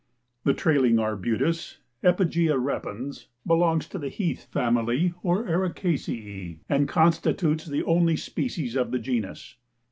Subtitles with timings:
[0.45, 7.83] The Trailing Arbutus (Epigaea repens) belongs to the Heath family or Ericaceæ and constitutes the
[7.83, 9.57] only species of the genus.